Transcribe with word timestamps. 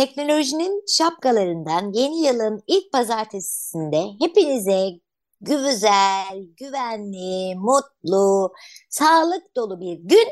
Teknolojinin 0.00 0.84
şapkalarından 0.88 1.92
yeni 1.92 2.26
yılın 2.26 2.62
ilk 2.66 2.92
pazartesisinde 2.92 4.02
hepinize 4.20 4.88
güzel, 5.40 6.46
güvenli, 6.56 7.54
mutlu, 7.56 8.52
sağlık 8.88 9.56
dolu 9.56 9.80
bir 9.80 9.98
gün 9.98 10.28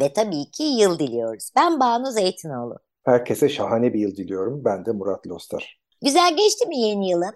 ve 0.00 0.12
tabii 0.12 0.50
ki 0.50 0.62
yıl 0.62 0.98
diliyoruz. 0.98 1.50
Ben 1.56 1.80
Banu 1.80 2.10
Zeytinoğlu. 2.10 2.78
Herkese 3.04 3.48
şahane 3.48 3.94
bir 3.94 4.00
yıl 4.00 4.16
diliyorum. 4.16 4.64
Ben 4.64 4.86
de 4.86 4.92
Murat 4.92 5.26
Lostar. 5.26 5.80
Güzel 6.02 6.36
geçti 6.36 6.68
mi 6.68 6.78
yeni 6.78 7.10
yılın? 7.10 7.34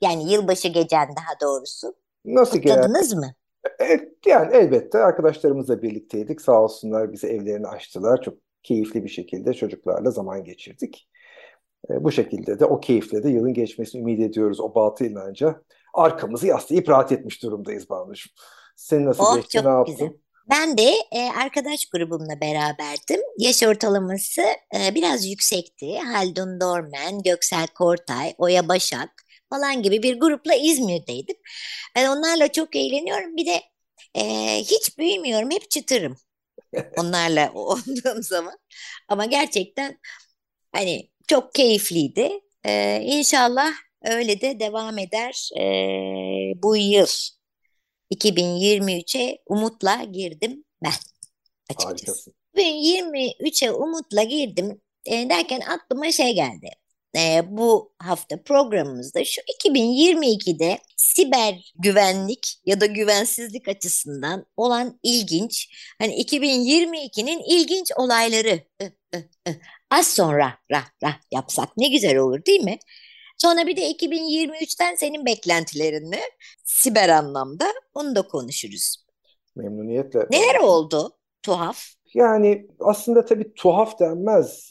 Yani 0.00 0.32
yılbaşı 0.32 0.68
gecen 0.68 1.08
daha 1.16 1.40
doğrusu. 1.42 1.94
Nasıl 2.24 2.62
Kutladınız 2.62 3.14
mı? 3.14 3.34
Evet, 3.78 4.08
yani 4.26 4.56
elbette 4.56 4.98
arkadaşlarımızla 4.98 5.82
birlikteydik. 5.82 6.40
Sağ 6.40 6.62
olsunlar 6.62 7.12
bize 7.12 7.28
evlerini 7.28 7.66
açtılar. 7.66 8.22
Çok 8.22 8.34
keyifli 8.62 9.04
bir 9.04 9.08
şekilde 9.08 9.54
çocuklarla 9.54 10.10
zaman 10.10 10.44
geçirdik. 10.44 11.08
E, 11.90 12.04
bu 12.04 12.12
şekilde 12.12 12.60
de 12.60 12.64
o 12.64 12.80
keyifle 12.80 13.22
de 13.22 13.28
yılın 13.28 13.54
geçmesini 13.54 14.00
ümit 14.00 14.20
ediyoruz 14.20 14.60
o 14.60 14.74
batı 14.74 15.06
inanca. 15.06 15.62
Arkamızı 15.94 16.46
yaslayıp 16.46 16.88
rahat 16.88 17.12
etmiş 17.12 17.42
durumdayız 17.42 17.90
Banu'cum. 17.90 18.32
Senin 18.76 19.06
nasıl 19.06 19.24
oh, 19.24 19.36
geçti, 19.36 19.64
ne 19.64 19.68
yaptın? 19.68 19.94
Güzel. 19.94 20.12
Ben 20.50 20.78
de 20.78 20.94
e, 21.12 21.30
arkadaş 21.30 21.86
grubumla 21.86 22.40
beraberdim. 22.40 23.20
Yaş 23.38 23.62
ortalaması 23.62 24.42
e, 24.76 24.94
biraz 24.94 25.26
yüksekti. 25.26 25.98
Haldun 25.98 26.60
Dormen, 26.60 27.22
Göksel 27.22 27.66
Kortay, 27.66 28.34
Oya 28.38 28.68
Başak 28.68 29.10
falan 29.50 29.82
gibi 29.82 30.02
bir 30.02 30.20
grupla 30.20 30.54
İzmir'deydim. 30.54 31.36
Ben 31.96 32.08
onlarla 32.08 32.52
çok 32.52 32.76
eğleniyorum. 32.76 33.36
Bir 33.36 33.46
de 33.46 33.62
e, 34.14 34.24
hiç 34.60 34.98
büyümüyorum, 34.98 35.50
hep 35.50 35.70
çıtırım 35.70 36.16
onlarla 36.96 37.52
olduğum 37.54 38.22
zaman. 38.22 38.58
Ama 39.08 39.26
gerçekten 39.26 39.98
hani 40.72 41.11
çok 41.28 41.54
keyifliydi. 41.54 42.40
Ee, 42.66 43.00
inşallah 43.04 43.72
öyle 44.04 44.40
de 44.40 44.60
devam 44.60 44.98
eder 44.98 45.50
ee, 45.58 46.62
bu 46.62 46.76
yıl. 46.76 47.06
2023'e 48.14 49.38
umutla 49.46 50.04
girdim 50.04 50.64
ben 50.84 50.92
açıkçası. 51.70 52.32
2023'e 52.56 53.70
umutla 53.70 54.22
girdim 54.22 54.80
e, 55.06 55.28
derken 55.28 55.60
aklıma 55.60 56.12
şey 56.12 56.34
geldi. 56.34 56.70
E, 57.16 57.42
bu 57.48 57.94
hafta 57.98 58.42
programımızda 58.42 59.24
şu 59.24 59.40
2022'de 59.40 60.78
siber 60.96 61.72
güvenlik 61.78 62.60
ya 62.66 62.80
da 62.80 62.86
güvensizlik 62.86 63.68
açısından 63.68 64.46
olan 64.56 64.98
ilginç 65.02 65.68
hani 65.98 66.22
2022'nin 66.22 67.42
ilginç 67.48 67.92
olayları 67.96 68.60
az 69.92 70.06
sonra 70.06 70.54
rah 70.72 70.86
rah 71.02 71.14
yapsak 71.30 71.68
ne 71.76 71.88
güzel 71.88 72.16
olur 72.16 72.44
değil 72.44 72.64
mi? 72.64 72.78
Sonra 73.38 73.66
bir 73.66 73.76
de 73.76 73.90
2023'ten 73.90 74.94
senin 74.94 75.26
beklentilerin 75.26 76.10
ne? 76.10 76.20
Siber 76.64 77.08
anlamda 77.08 77.64
onu 77.94 78.16
da 78.16 78.22
konuşuruz. 78.22 78.96
Memnuniyetle. 79.56 80.26
Neler 80.30 80.60
oldu 80.60 81.10
tuhaf? 81.42 81.78
Yani 82.14 82.66
aslında 82.80 83.24
tabii 83.24 83.54
tuhaf 83.54 84.00
denmez. 84.00 84.70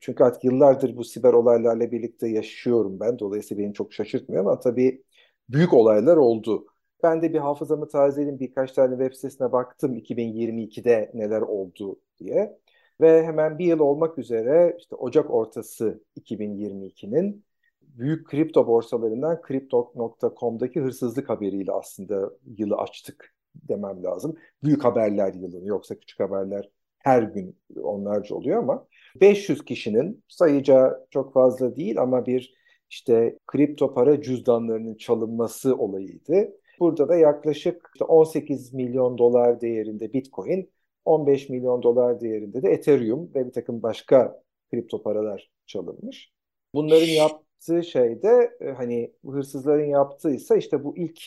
Çünkü 0.00 0.24
artık 0.24 0.44
yıllardır 0.44 0.96
bu 0.96 1.04
siber 1.04 1.32
olaylarla 1.32 1.90
birlikte 1.90 2.28
yaşıyorum 2.28 3.00
ben. 3.00 3.18
Dolayısıyla 3.18 3.64
beni 3.64 3.74
çok 3.74 3.92
şaşırtmıyor 3.92 4.44
ama 4.44 4.58
tabii 4.58 5.02
büyük 5.48 5.72
olaylar 5.72 6.16
oldu. 6.16 6.66
Ben 7.02 7.22
de 7.22 7.32
bir 7.32 7.38
hafızamı 7.38 7.88
tazeledim. 7.88 8.40
Birkaç 8.40 8.72
tane 8.72 8.90
web 8.90 9.14
sitesine 9.14 9.52
baktım 9.52 9.96
2022'de 9.96 11.10
neler 11.14 11.40
oldu 11.40 12.00
diye. 12.18 12.58
Ve 13.00 13.24
hemen 13.26 13.58
bir 13.58 13.66
yıl 13.66 13.78
olmak 13.78 14.18
üzere 14.18 14.76
işte 14.78 14.96
Ocak 14.96 15.30
ortası 15.30 16.02
2022'nin 16.20 17.44
büyük 17.82 18.26
kripto 18.28 18.66
borsalarından 18.66 19.40
Crypto.com'daki 19.48 20.80
hırsızlık 20.80 21.28
haberiyle 21.28 21.72
aslında 21.72 22.30
yılı 22.58 22.76
açtık 22.76 23.34
demem 23.54 24.04
lazım. 24.04 24.36
Büyük 24.62 24.84
haberler 24.84 25.34
yılını 25.34 25.66
yoksa 25.66 25.94
küçük 25.94 26.20
haberler 26.20 26.70
her 26.98 27.22
gün 27.22 27.56
onlarca 27.82 28.34
oluyor 28.34 28.58
ama 28.58 28.86
500 29.20 29.64
kişinin 29.64 30.24
sayıca 30.28 31.06
çok 31.10 31.32
fazla 31.32 31.76
değil 31.76 32.00
ama 32.00 32.26
bir 32.26 32.54
işte 32.90 33.38
kripto 33.46 33.94
para 33.94 34.22
cüzdanlarının 34.22 34.94
çalınması 34.94 35.76
olayıydı. 35.76 36.52
Burada 36.80 37.08
da 37.08 37.16
yaklaşık 37.16 37.90
işte 37.94 38.04
18 38.04 38.74
milyon 38.74 39.18
dolar 39.18 39.60
değerinde 39.60 40.12
Bitcoin, 40.12 40.70
15 41.08 41.48
milyon 41.48 41.82
dolar 41.82 42.20
değerinde 42.20 42.62
de 42.62 42.70
Ethereum 42.70 43.34
ve 43.34 43.46
bir 43.46 43.52
takım 43.52 43.82
başka 43.82 44.42
kripto 44.70 45.02
paralar 45.02 45.50
çalınmış. 45.66 46.32
Bunların 46.74 47.06
yaptığı 47.06 47.84
şey 47.84 48.22
de 48.22 48.56
e, 48.60 48.70
hani 48.70 49.12
hırsızların 49.26 49.88
yaptığıysa 49.90 50.56
işte 50.56 50.84
bu 50.84 50.96
ilk 50.96 51.20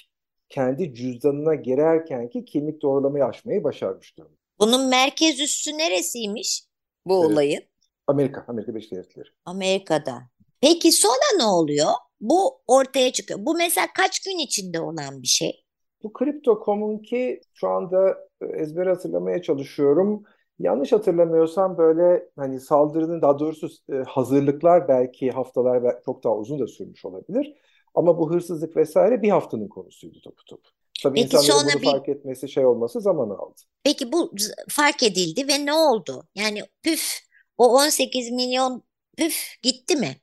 kendi 0.49 0.93
cüzdanına 0.93 1.55
girerken 1.55 2.29
ki 2.29 2.45
kimlik 2.45 2.81
doğrulamayı 2.81 3.25
aşmayı 3.25 3.63
başarmış 3.63 4.17
durumda. 4.17 4.35
Bunun 4.59 4.89
merkez 4.89 5.39
üssü 5.39 5.77
neresiymiş 5.77 6.63
bu 7.05 7.25
evet. 7.25 7.31
olayın? 7.31 7.63
Amerika, 8.07 8.45
Amerika 8.47 8.75
Birleşik 8.75 8.91
Devletleri. 8.91 9.29
Amerika'da. 9.45 10.21
Peki 10.61 10.91
sonra 10.91 11.37
ne 11.37 11.43
oluyor? 11.43 11.91
Bu 12.21 12.61
ortaya 12.67 13.11
çıkıyor. 13.11 13.39
Bu 13.45 13.55
mesela 13.55 13.87
kaç 13.97 14.19
gün 14.19 14.37
içinde 14.37 14.79
olan 14.79 15.21
bir 15.21 15.27
şey? 15.27 15.63
Bu 16.03 16.13
Crypto.com'un 16.19 16.97
ki 16.97 17.41
şu 17.53 17.67
anda 17.67 18.27
e, 18.41 18.45
ezber 18.45 18.87
hatırlamaya 18.87 19.41
çalışıyorum. 19.41 20.23
Yanlış 20.59 20.91
hatırlamıyorsam 20.91 21.77
böyle 21.77 22.29
hani 22.35 22.59
saldırının 22.59 23.21
daha 23.21 23.39
doğrusu 23.39 23.67
e, 23.93 23.95
hazırlıklar 23.95 24.87
belki 24.87 25.31
haftalar 25.31 26.01
çok 26.05 26.23
daha 26.23 26.37
uzun 26.37 26.59
da 26.59 26.67
sürmüş 26.67 27.05
olabilir. 27.05 27.53
Ama 27.95 28.17
bu 28.17 28.31
hırsızlık 28.31 28.77
vesaire 28.77 29.21
bir 29.21 29.29
haftanın 29.29 29.67
konusuydu 29.67 30.21
topu 30.21 30.45
topu. 30.45 30.69
Tabii 31.03 31.15
Peki 31.15 31.35
insanların 31.35 31.69
bunu 31.73 31.81
bir... 31.81 31.91
fark 31.91 32.09
etmesi 32.09 32.49
şey 32.49 32.65
olması 32.65 33.01
zaman 33.01 33.29
aldı. 33.29 33.61
Peki 33.83 34.11
bu 34.11 34.31
fark 34.69 35.03
edildi 35.03 35.47
ve 35.47 35.65
ne 35.65 35.73
oldu? 35.73 36.23
Yani 36.35 36.61
püf 36.83 37.19
o 37.57 37.77
18 37.77 38.31
milyon 38.31 38.83
püf 39.17 39.35
gitti 39.61 39.95
mi? 39.95 40.15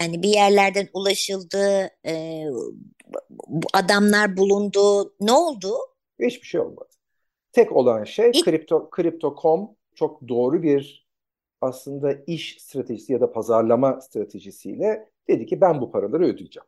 Yani 0.00 0.22
bir 0.22 0.28
yerlerden 0.28 0.88
ulaşıldı, 0.92 1.90
e, 2.06 2.44
adamlar 3.74 4.36
bulundu. 4.36 5.14
Ne 5.20 5.32
oldu? 5.32 5.74
Hiçbir 6.20 6.46
şey 6.46 6.60
olmadı. 6.60 6.88
Tek 7.52 7.72
olan 7.72 8.04
şey 8.04 8.30
İlk... 8.34 8.44
kripto 8.44 8.90
kripto.com 8.90 9.70
çok 9.94 10.28
doğru 10.28 10.62
bir 10.62 11.08
aslında 11.60 12.12
iş 12.26 12.62
stratejisi 12.62 13.12
ya 13.12 13.20
da 13.20 13.32
pazarlama 13.32 14.00
stratejisiyle 14.00 15.10
dedi 15.28 15.46
ki 15.46 15.60
ben 15.60 15.80
bu 15.80 15.90
paraları 15.90 16.24
ödeyeceğim. 16.24 16.66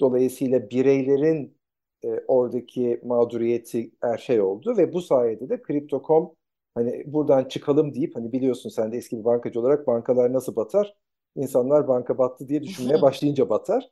Dolayısıyla 0.00 0.70
bireylerin 0.70 1.58
e, 2.04 2.08
oradaki 2.28 3.00
mağduriyeti 3.04 3.90
her 4.00 4.18
şey 4.18 4.40
oldu 4.40 4.76
ve 4.76 4.92
bu 4.92 5.02
sayede 5.02 5.48
de 5.48 5.62
Crypto.com 5.66 6.34
hani 6.74 7.02
buradan 7.06 7.44
çıkalım 7.44 7.94
deyip 7.94 8.16
hani 8.16 8.32
biliyorsun 8.32 8.70
sen 8.70 8.92
de 8.92 8.96
eski 8.96 9.18
bir 9.18 9.24
bankacı 9.24 9.60
olarak 9.60 9.86
bankalar 9.86 10.32
nasıl 10.32 10.56
batar? 10.56 10.94
İnsanlar 11.36 11.88
banka 11.88 12.18
battı 12.18 12.48
diye 12.48 12.62
düşünmeye 12.62 13.02
başlayınca 13.02 13.48
batar. 13.48 13.90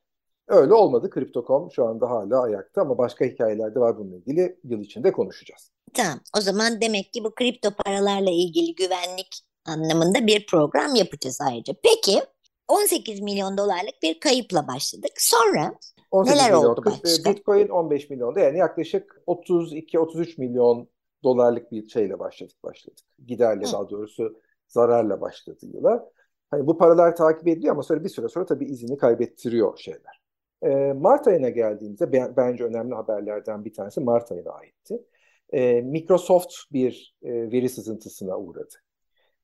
Öyle 0.48 0.74
olmadı. 0.74 1.10
Crypto.com 1.14 1.70
şu 1.72 1.86
anda 1.86 2.10
hala 2.10 2.42
ayakta 2.42 2.80
ama 2.80 2.98
başka 2.98 3.24
hikayeler 3.24 3.74
de 3.74 3.80
var 3.80 3.98
bununla 3.98 4.16
ilgili. 4.16 4.58
Yıl 4.64 4.80
içinde 4.80 5.12
konuşacağız. 5.12 5.70
Tamam. 5.94 6.20
O 6.38 6.40
zaman 6.40 6.80
demek 6.80 7.12
ki 7.12 7.24
bu 7.24 7.34
kripto 7.34 7.70
paralarla 7.70 8.30
ilgili 8.30 8.74
güvenlik 8.74 9.28
anlamında 9.66 10.26
bir 10.26 10.46
program 10.46 10.94
yapacağız 10.94 11.38
ayrıca. 11.40 11.74
Peki 11.82 12.22
18 12.68 13.20
milyon 13.20 13.58
dolarlık 13.58 14.02
bir 14.02 14.20
kayıpla 14.20 14.68
başladık. 14.68 15.12
Sonra 15.16 15.74
neler 16.12 16.50
milyon, 16.50 16.64
oldu 16.64 16.82
başka? 16.84 17.30
Bitcoin 17.30 17.68
15 17.68 18.10
milyonda 18.10 18.40
yani 18.40 18.58
yaklaşık 18.58 19.22
32-33 19.26 20.40
milyon 20.40 20.88
dolarlık 21.24 21.72
bir 21.72 21.88
şeyle 21.88 22.18
başladık 22.18 22.56
başladık. 22.64 23.04
Giderle 23.26 23.66
Hı. 23.66 23.72
daha 23.72 23.90
doğrusu 23.90 24.40
zararla 24.68 25.20
başladı 25.20 25.66
yıla. 25.66 26.10
Hani 26.54 26.66
bu 26.66 26.78
paralar 26.78 27.16
takip 27.16 27.48
ediliyor 27.48 27.72
ama 27.72 27.82
sonra 27.82 28.04
bir 28.04 28.08
süre 28.08 28.28
sonra 28.28 28.46
tabii 28.46 28.64
izini 28.64 28.96
kaybettiriyor 28.96 29.78
şeyler. 29.78 30.20
E, 30.62 30.92
Mart 30.92 31.26
ayına 31.26 31.48
geldiğimizde 31.48 32.12
ben, 32.12 32.36
bence 32.36 32.64
önemli 32.64 32.94
haberlerden 32.94 33.64
bir 33.64 33.72
tanesi 33.72 34.00
Mart 34.00 34.32
ayına 34.32 34.50
aitti. 34.50 35.02
E, 35.52 35.82
Microsoft 35.82 36.52
bir 36.72 37.16
e, 37.22 37.32
veri 37.52 37.68
sızıntısına 37.68 38.38
uğradı. 38.38 38.74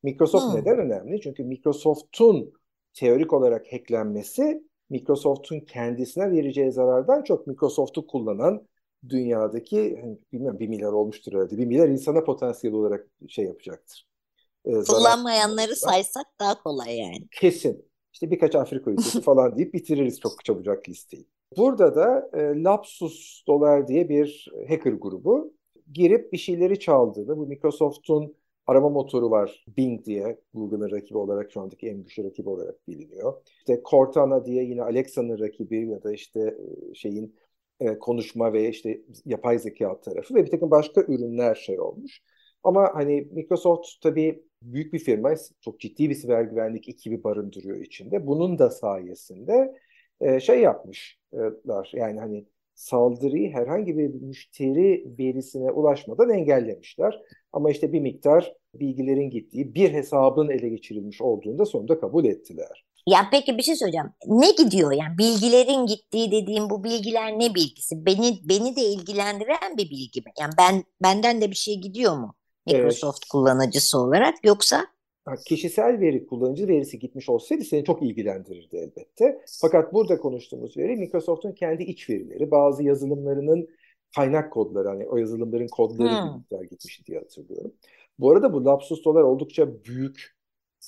Microsoft 0.03 0.45
hmm. 0.45 0.61
neden 0.61 0.79
önemli? 0.79 1.21
Çünkü 1.21 1.45
Microsoft'un 1.45 2.53
teorik 2.95 3.33
olarak 3.33 3.73
hacklenmesi 3.73 4.63
Microsoft'un 4.91 5.61
kendisine 5.61 6.31
vereceği 6.31 6.73
zarardan 6.73 7.23
çok 7.23 7.47
Microsoft'u 7.47 8.07
kullanan 8.07 8.67
dünyadaki 9.09 9.99
hani 10.01 10.19
bilmiyorum 10.33 10.59
bir 10.59 10.69
milyar 10.69 10.93
olmuştur 10.93 11.33
herhalde. 11.33 11.59
Bir 11.59 11.67
milyar 11.67 11.89
insana 11.89 12.25
potansiyel 12.25 12.77
olarak 12.77 13.07
şey 13.29 13.45
yapacaktır. 13.45 14.10
E, 14.65 14.73
Kullanmayanları 14.73 15.77
saysak 15.77 16.27
daha 16.41 16.63
kolay 16.63 16.99
yani. 16.99 17.29
Kesin. 17.31 17.91
İşte 18.13 18.31
birkaç 18.31 18.55
Afrika 18.55 18.91
ülkesi 18.91 19.21
falan 19.23 19.57
deyip 19.57 19.75
bitiririz 19.75 20.21
çok 20.21 20.45
çabucak 20.45 20.89
listeyi. 20.89 21.27
Burada 21.57 21.97
da 21.97 22.31
e, 22.33 22.63
Lapsus 22.63 23.45
Dolar 23.47 23.89
diye 23.89 24.09
bir 24.09 24.49
hacker 24.69 24.93
grubu 24.93 25.53
girip 25.93 26.33
bir 26.33 26.39
şeyleri 26.39 26.79
çaldığını, 26.79 27.37
bu 27.37 27.47
Microsoft'un 27.47 28.37
arama 28.67 28.89
motoru 28.89 29.31
var 29.31 29.65
Bing 29.77 30.05
diye 30.05 30.41
Google'ın 30.55 30.91
rakibi 30.91 31.19
olarak 31.19 31.53
şu 31.53 31.61
andaki 31.61 31.89
en 31.89 32.03
güçlü 32.03 32.25
rakibi 32.25 32.49
olarak 32.49 32.89
biliniyor. 32.89 33.43
İşte 33.59 33.83
Cortana 33.91 34.45
diye 34.45 34.65
yine 34.65 34.83
Alexa'nın 34.83 35.39
rakibi 35.39 35.89
ya 35.89 36.03
da 36.03 36.13
işte 36.13 36.41
e, 36.41 36.95
şeyin 36.95 37.37
e, 37.81 37.99
konuşma 37.99 38.53
ve 38.53 38.69
işte 38.69 39.01
yapay 39.25 39.59
zeka 39.59 40.01
tarafı 40.01 40.35
ve 40.35 40.45
bir 40.45 40.51
takım 40.51 40.71
başka 40.71 41.01
ürünler 41.01 41.55
şey 41.55 41.81
olmuş. 41.81 42.23
Ama 42.65 42.91
hani 42.95 43.29
Microsoft 43.33 43.89
tabii 44.03 44.43
büyük 44.63 44.93
bir 44.93 44.99
firma, 44.99 45.35
çok 45.61 45.81
ciddi 45.81 46.11
bir 46.11 46.15
siber 46.15 46.43
güvenlik 46.43 46.89
ekibi 46.89 47.25
barındırıyor 47.25 47.77
içinde. 47.77 48.27
Bunun 48.27 48.59
da 48.59 48.71
sayesinde 48.71 49.75
e, 50.21 50.41
şey 50.41 50.61
yapmışlar 50.61 51.91
yani 51.93 52.21
hani 52.21 52.47
saldırıyı 52.75 53.53
herhangi 53.53 53.99
bir 53.99 54.09
müşteri 54.15 55.07
verisine 55.19 55.71
ulaşmadan 55.71 56.31
engellemişler. 56.31 57.21
Ama 57.53 57.71
işte 57.71 57.93
bir 57.93 58.01
miktar 58.01 58.55
bilgilerin 58.75 59.31
gittiği 59.31 59.75
bir 59.75 59.93
hesabın 59.93 60.49
ele 60.49 60.69
geçirilmiş 60.69 61.21
olduğunu 61.21 61.59
da 61.59 61.65
sonunda 61.65 62.01
kabul 62.01 62.25
ettiler. 62.25 62.85
Ya 63.07 63.29
peki 63.33 63.59
bir 63.59 63.63
şey 63.63 63.77
söyleyeceğim. 63.77 64.11
Ne 64.27 64.51
gidiyor 64.51 64.93
yani 64.93 65.19
bilgilerin 65.19 65.87
gittiği 65.87 66.31
dediğim 66.31 66.71
bu 66.71 66.85
bilgiler 66.85 67.39
ne 67.39 67.55
bilgisi? 67.55 68.07
Beni 68.07 68.39
beni 68.45 68.77
de 68.77 68.81
ilgilendiren 68.81 69.77
bir 69.77 69.91
bilgi 69.91 70.21
mi? 70.21 70.33
Yani 70.41 70.53
ben 70.59 70.85
benden 71.03 71.41
de 71.41 71.51
bir 71.51 71.57
şey 71.57 71.81
gidiyor 71.81 72.17
mu? 72.17 72.35
Microsoft 72.73 73.19
evet. 73.23 73.29
kullanıcısı 73.31 73.99
olarak 73.99 74.35
yoksa 74.45 74.87
kişisel 75.47 76.01
veri, 76.01 76.27
kullanıcı 76.27 76.69
verisi 76.69 76.99
gitmiş 76.99 77.29
olsaydı 77.29 77.65
seni 77.65 77.85
çok 77.85 78.03
ilgilendirirdi 78.03 78.77
elbette. 78.77 79.45
Fakat 79.61 79.95
burada 79.95 80.19
konuştuğumuz 80.19 80.77
veri 80.77 80.97
Microsoft'un 80.97 81.53
kendi 81.53 81.83
iç 81.83 82.11
verileri, 82.11 82.51
bazı 82.51 82.83
yazılımlarının 82.83 83.69
kaynak 84.17 84.53
kodları, 84.53 84.89
hani 84.89 85.09
o 85.09 85.17
yazılımların 85.17 85.69
kodları 85.69 86.35
hmm. 86.51 86.69
gitmiş 86.71 87.07
diye 87.07 87.19
hatırlıyorum. 87.19 87.73
Bu 88.19 88.31
arada 88.31 88.53
bu 88.53 88.65
Lapsus 88.65 89.05
Dolar 89.05 89.23
oldukça 89.23 89.85
büyük, 89.85 90.37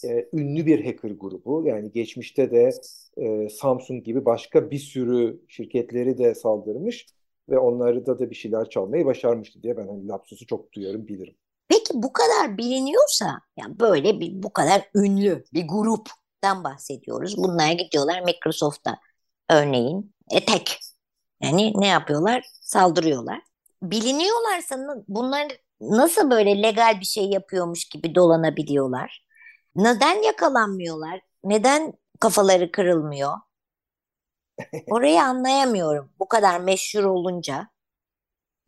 e, 0.05 0.29
ünlü 0.32 0.67
bir 0.67 0.84
hacker 0.84 1.11
grubu. 1.11 1.62
Yani 1.67 1.93
geçmişte 1.93 2.50
de 2.50 2.70
e, 3.17 3.49
Samsung 3.49 4.05
gibi 4.05 4.25
başka 4.25 4.70
bir 4.70 4.79
sürü 4.79 5.40
şirketleri 5.49 6.19
de 6.19 6.34
saldırmış 6.34 7.06
ve 7.49 7.58
onları 7.58 8.06
da 8.06 8.19
da 8.19 8.31
bir 8.31 8.34
şeyler 8.34 8.69
çalmayı 8.69 9.06
başarmıştı 9.06 9.62
diye 9.62 9.76
ben 9.76 9.87
hani 9.87 10.08
Lapsus'u 10.08 10.46
çok 10.46 10.73
duyarım, 10.73 11.08
bilirim. 11.08 11.34
Peki 11.68 11.90
bu 11.94 12.12
kadar 12.12 12.58
biliniyorsa 12.58 13.40
yani 13.56 13.80
böyle 13.80 14.20
bir 14.20 14.42
bu 14.42 14.52
kadar 14.52 14.90
ünlü 14.94 15.44
bir 15.54 15.68
gruptan 15.68 16.64
bahsediyoruz. 16.64 17.36
Bunlar 17.36 17.72
gidiyorlar 17.72 18.20
Microsoft'ta 18.20 18.98
örneğin 19.50 20.14
etek 20.30 20.80
yani 21.42 21.72
ne 21.76 21.86
yapıyorlar? 21.86 22.44
Saldırıyorlar. 22.60 23.40
Biliniyorlarsa 23.82 24.78
bunlar 25.08 25.48
nasıl 25.80 26.30
böyle 26.30 26.62
legal 26.62 27.00
bir 27.00 27.06
şey 27.06 27.24
yapıyormuş 27.30 27.88
gibi 27.88 28.14
dolanabiliyorlar? 28.14 29.26
Neden 29.76 30.22
yakalanmıyorlar? 30.22 31.20
Neden 31.44 31.92
kafaları 32.20 32.72
kırılmıyor? 32.72 33.32
Orayı 34.90 35.22
anlayamıyorum. 35.22 36.12
Bu 36.18 36.28
kadar 36.28 36.60
meşhur 36.60 37.04
olunca. 37.04 37.68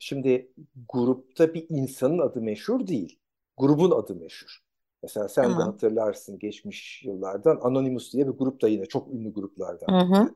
Şimdi 0.04 0.52
grupta 0.88 1.54
bir 1.54 1.66
insanın 1.68 2.18
adı 2.18 2.40
meşhur 2.42 2.86
değil. 2.86 3.18
Grubun 3.56 3.90
adı 3.90 4.14
meşhur. 4.14 4.58
Mesela 5.02 5.28
sen 5.28 5.42
tamam. 5.42 5.58
de 5.58 5.62
hatırlarsın 5.62 6.38
geçmiş 6.38 7.02
yıllardan 7.04 7.58
Anonymous 7.62 8.12
diye 8.12 8.26
bir 8.26 8.32
grup 8.32 8.62
da 8.62 8.68
yine 8.68 8.86
çok 8.86 9.14
ünlü 9.14 9.32
gruplardan. 9.32 10.00
Hı 10.00 10.14
hı. 10.14 10.34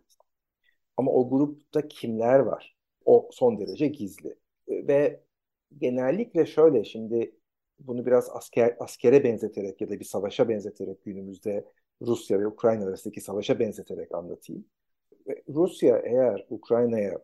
Ama 0.96 1.12
o 1.12 1.30
grupta 1.30 1.88
kimler 1.88 2.38
var? 2.38 2.76
O 3.04 3.28
son 3.32 3.58
derece 3.60 3.86
gizli. 3.86 4.34
Ve 4.68 5.20
genellikle 5.78 6.46
şöyle 6.46 6.84
şimdi 6.84 7.34
bunu 7.78 8.06
biraz 8.06 8.30
asker 8.30 8.76
askere 8.80 9.24
benzeterek 9.24 9.80
ya 9.80 9.88
da 9.88 10.00
bir 10.00 10.04
savaşa 10.04 10.48
benzeterek 10.48 11.04
günümüzde 11.04 11.64
Rusya 12.02 12.40
ve 12.40 12.46
Ukrayna 12.46 12.84
arasındaki 12.84 13.20
savaşa 13.20 13.58
benzeterek 13.58 14.14
anlatayım. 14.14 14.64
Rusya 15.48 15.98
eğer 15.98 16.46
Ukrayna'ya 16.50 17.18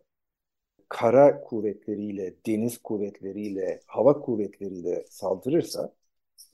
kara 0.88 1.40
kuvvetleriyle, 1.40 2.34
deniz 2.46 2.78
kuvvetleriyle, 2.78 3.80
hava 3.86 4.20
kuvvetleriyle 4.20 5.04
saldırırsa 5.10 5.92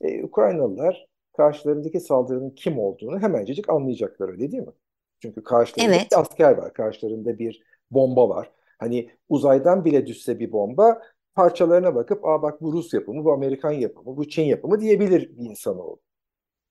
e, 0.00 0.24
Ukraynalılar 0.24 1.06
karşılarındaki 1.36 2.00
saldırının 2.00 2.50
kim 2.50 2.78
olduğunu 2.78 3.20
hemencecik 3.20 3.68
anlayacaklar 3.68 4.28
öyle 4.28 4.52
değil 4.52 4.62
mi? 4.62 4.72
Çünkü 5.22 5.42
karşılarında 5.42 5.94
evet. 5.94 6.06
bir 6.12 6.20
asker 6.20 6.52
var, 6.52 6.72
karşılarında 6.72 7.38
bir 7.38 7.62
bomba 7.90 8.28
var. 8.28 8.50
Hani 8.78 9.10
uzaydan 9.28 9.84
bile 9.84 10.06
düşse 10.06 10.38
bir 10.38 10.52
bomba 10.52 11.02
parçalarına 11.34 11.94
bakıp 11.94 12.24
aa 12.24 12.42
bak 12.42 12.62
bu 12.62 12.72
Rus 12.72 12.94
yapımı, 12.94 13.24
bu 13.24 13.32
Amerikan 13.32 13.72
yapımı, 13.72 14.16
bu 14.16 14.28
Çin 14.28 14.44
yapımı 14.44 14.80
diyebilir 14.80 15.38
bir 15.38 15.50
insanoğlu. 15.50 16.00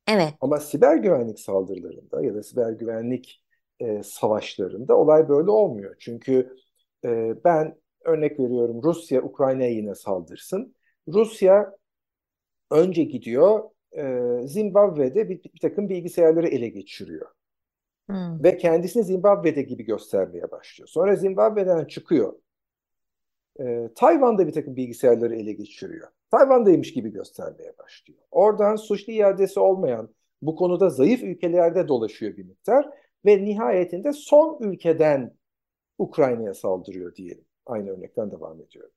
Evet. 0.08 0.34
Ama 0.42 0.60
siber 0.60 0.96
güvenlik 0.96 1.40
saldırılarında 1.40 2.26
ya 2.26 2.36
da 2.36 2.44
siber 2.44 2.72
güvenlik 2.72 3.44
e, 3.80 4.04
savaşlarında 4.04 4.98
olay 4.98 5.30
böyle 5.30 5.52
olmuyor. 5.52 5.96
Çünkü 6.00 6.58
e, 7.06 7.36
ben 7.44 7.76
örnek 8.06 8.40
veriyorum 8.40 8.84
Rusya 8.84 9.22
Ukrayna'ya 9.22 9.70
yine 9.70 9.96
saldırsın. 9.96 10.76
Rusya 11.08 11.78
önce 12.72 13.04
gidiyor 13.04 13.70
e, 13.98 14.24
Zimbabwe'de 14.48 15.30
bir, 15.30 15.44
bir 15.44 15.60
takım 15.62 15.90
bilgisayarları 15.90 16.48
ele 16.48 16.70
geçiriyor. 16.70 17.28
Hmm. 18.10 18.44
Ve 18.44 18.58
kendisini 18.58 19.04
Zimbabwe'de 19.04 19.62
gibi 19.62 19.84
göstermeye 19.84 20.52
başlıyor. 20.52 20.88
Sonra 20.88 21.16
Zimbabwe'den 21.16 21.86
çıkıyor. 21.86 22.34
E, 23.60 23.90
Tayvan'da 23.96 24.48
bir 24.48 24.54
takım 24.54 24.76
bilgisayarları 24.76 25.36
ele 25.36 25.54
geçiriyor. 25.54 26.08
Tayvan'daymış 26.32 26.94
gibi 26.94 27.10
göstermeye 27.10 27.78
başlıyor. 27.78 28.20
Oradan 28.32 28.76
suçlu 28.76 29.14
iadesi 29.14 29.60
olmayan 29.60 30.10
bu 30.42 30.56
konuda 30.56 30.90
zayıf 30.90 31.24
ülkelerde 31.24 31.88
dolaşıyor 31.88 32.38
bir 32.38 32.46
miktar 32.46 32.90
ve 33.26 33.46
nihayetinde 33.46 34.14
son 34.14 34.58
ülkeden 34.62 35.39
Ukrayna'ya 36.00 36.54
saldırıyor 36.54 37.16
diyelim. 37.16 37.46
Aynı 37.66 37.90
örnekten 37.90 38.32
devam 38.32 38.62
ediyorum. 38.62 38.92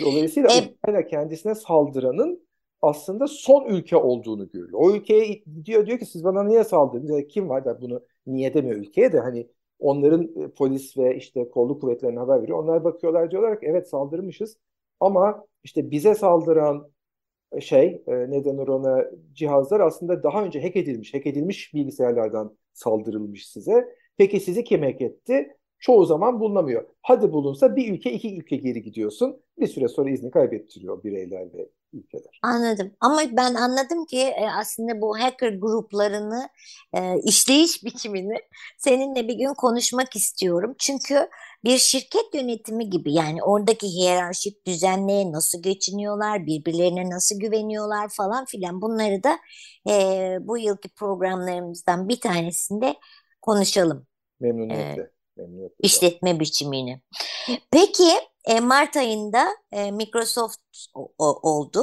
Dolayısıyla 0.00 0.48
e, 0.50 0.74
Ukrayna 0.74 1.06
kendisine 1.06 1.54
saldıranın 1.54 2.46
aslında 2.82 3.26
son 3.26 3.66
ülke 3.66 3.96
olduğunu 3.96 4.50
görüyor. 4.50 4.78
O 4.82 4.94
ülkeye 4.94 5.42
diyor 5.64 5.86
diyor 5.86 5.98
ki 5.98 6.06
siz 6.06 6.24
bana 6.24 6.42
niye 6.42 6.64
saldırdınız? 6.64 7.10
Yani 7.10 7.28
kim 7.28 7.48
var 7.48 7.64
da 7.64 7.80
bunu 7.80 8.02
niye 8.26 8.54
demiyor 8.54 8.76
ülkeye 8.76 9.12
de 9.12 9.20
hani 9.20 9.48
onların 9.78 10.22
e, 10.42 10.48
polis 10.48 10.98
ve 10.98 11.16
işte 11.16 11.48
kolluk 11.48 11.80
kuvvetlerine 11.80 12.18
haber 12.18 12.42
veriyor. 12.42 12.58
Onlar 12.58 12.84
bakıyorlar 12.84 13.30
diyorlar 13.30 13.60
ki 13.60 13.66
evet 13.66 13.88
saldırmışız 13.88 14.56
ama 15.00 15.46
işte 15.64 15.90
bize 15.90 16.14
saldıran 16.14 16.90
e, 17.52 17.60
şey 17.60 18.02
e, 18.06 18.12
neden 18.30 18.56
ona 18.58 19.04
cihazlar 19.32 19.80
aslında 19.80 20.22
daha 20.22 20.44
önce 20.44 20.62
hack 20.62 20.76
edilmiş, 20.76 21.14
hack 21.14 21.26
edilmiş 21.26 21.74
bilgisayarlardan 21.74 22.56
saldırılmış 22.72 23.48
size. 23.48 23.96
Peki 24.16 24.40
sizi 24.40 24.64
kim 24.64 24.82
hack 24.82 25.00
etti? 25.00 25.55
Çoğu 25.78 26.06
zaman 26.06 26.40
bulunamıyor. 26.40 26.84
Hadi 27.02 27.32
bulunsa 27.32 27.76
bir 27.76 27.92
ülke 27.92 28.12
iki 28.12 28.38
ülke 28.38 28.56
geri 28.56 28.82
gidiyorsun. 28.82 29.42
Bir 29.58 29.66
süre 29.66 29.88
sonra 29.88 30.10
izni 30.10 30.30
kaybettiriyor 30.30 31.04
bireyler 31.04 31.54
ve 31.54 31.68
ülkeler. 31.92 32.40
Anladım. 32.42 32.92
Ama 33.00 33.20
ben 33.32 33.54
anladım 33.54 34.04
ki 34.06 34.18
e, 34.18 34.46
aslında 34.60 35.00
bu 35.00 35.18
hacker 35.18 35.52
gruplarını 35.52 36.48
e, 36.94 37.20
işleyiş 37.24 37.84
biçimini 37.84 38.38
seninle 38.78 39.28
bir 39.28 39.34
gün 39.34 39.54
konuşmak 39.54 40.16
istiyorum. 40.16 40.74
Çünkü 40.78 41.28
bir 41.64 41.78
şirket 41.78 42.34
yönetimi 42.34 42.90
gibi 42.90 43.12
yani 43.12 43.42
oradaki 43.42 43.86
hiyerarşik 43.86 44.66
düzenle 44.66 45.32
nasıl 45.32 45.62
geçiniyorlar, 45.62 46.46
birbirlerine 46.46 47.10
nasıl 47.10 47.40
güveniyorlar 47.40 48.08
falan 48.08 48.44
filan 48.44 48.82
bunları 48.82 49.22
da 49.22 49.38
e, 49.90 50.36
bu 50.40 50.58
yılki 50.58 50.88
programlarımızdan 50.88 52.08
bir 52.08 52.20
tanesinde 52.20 52.94
konuşalım. 53.42 54.06
Memnuniyetle. 54.40 55.02
Ee, 55.02 55.15
işletme 55.78 56.40
biçimini. 56.40 57.00
Peki 57.70 58.10
e, 58.44 58.60
Mart 58.60 58.96
ayında 58.96 59.46
e, 59.72 59.90
Microsoft 59.90 60.60
oldu. 61.18 61.80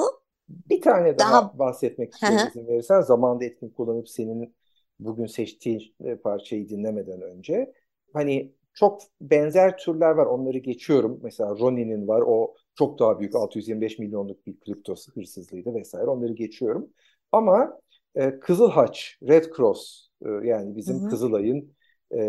Bir 0.49 0.81
tane 0.81 1.19
daha, 1.19 1.31
daha... 1.31 1.59
bahsetmek 1.59 2.13
istiyorum 2.13 2.47
izin 2.49 2.67
verirsen. 2.67 3.01
Zamanında 3.01 3.45
etkin 3.45 3.69
kullanıp 3.69 4.09
senin 4.09 4.55
bugün 4.99 5.25
seçtiğin 5.25 5.95
e, 6.03 6.15
parçayı 6.15 6.69
dinlemeden 6.69 7.21
önce. 7.21 7.73
Hani 8.13 8.53
çok 8.73 9.01
benzer 9.21 9.77
türler 9.77 10.11
var. 10.11 10.25
Onları 10.25 10.57
geçiyorum. 10.57 11.19
Mesela 11.23 11.49
Ronin'in 11.49 12.07
var. 12.07 12.23
O 12.25 12.55
çok 12.75 12.99
daha 12.99 13.19
büyük 13.19 13.35
625 13.35 13.99
milyonluk 13.99 14.47
bir 14.47 14.59
kripto 14.59 14.95
hırsızlığıydı 15.15 15.73
vesaire. 15.73 16.07
Onları 16.07 16.33
geçiyorum. 16.33 16.89
Ama 17.31 17.79
e, 18.15 18.39
Kızıl 18.39 18.69
Haç, 18.69 19.17
Red 19.27 19.45
Cross 19.57 20.07
e, 20.25 20.29
yani 20.29 20.75
bizim 20.75 20.99
hı 20.99 21.05
hı. 21.05 21.09
Kızılay'ın 21.09 21.73
e, 22.13 22.19